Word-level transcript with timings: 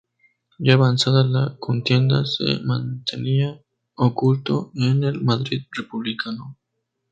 Ya 0.65 0.73
avanzada 0.73 1.23
la 1.23 1.57
contienda 1.59 2.25
se 2.25 2.59
mantenía 2.63 3.61
oculto 3.93 4.71
en 4.73 5.03
el 5.03 5.21
Madrid 5.21 5.67
republicano. 5.71 6.57